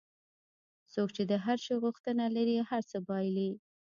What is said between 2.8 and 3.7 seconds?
څه بایلي.